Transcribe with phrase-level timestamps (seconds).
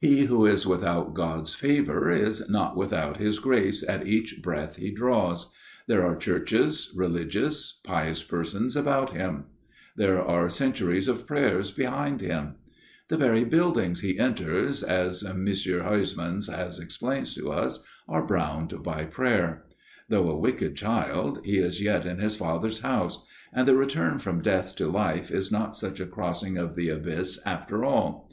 [0.00, 4.90] He who is without God's favour is not without His grace at each breath he
[4.90, 5.52] draws.
[5.86, 9.44] There are churches, religious, pious persons about him;
[9.94, 12.54] there are centuries of prayers behind him.
[13.08, 15.44] The very buildings he enters, as M.
[15.44, 19.66] Huysmans has explained to us, are browned by prayer.
[20.08, 23.22] Though a wicked child, he is yet in his Father's house:
[23.52, 27.38] and the return from death to life is not such a crossing of the abyss,
[27.44, 28.32] after all.